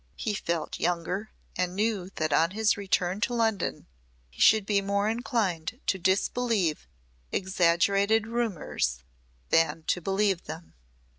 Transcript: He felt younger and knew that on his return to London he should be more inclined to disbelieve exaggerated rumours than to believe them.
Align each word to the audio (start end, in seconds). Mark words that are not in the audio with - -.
He 0.15 0.33
felt 0.33 0.79
younger 0.79 1.29
and 1.55 1.75
knew 1.75 2.09
that 2.15 2.33
on 2.33 2.49
his 2.57 2.75
return 2.75 3.21
to 3.21 3.35
London 3.35 3.85
he 4.31 4.41
should 4.41 4.65
be 4.65 4.81
more 4.81 5.07
inclined 5.07 5.79
to 5.85 5.99
disbelieve 5.99 6.87
exaggerated 7.31 8.25
rumours 8.25 9.03
than 9.51 9.83
to 9.83 10.01
believe 10.01 10.45
them. 10.45 10.73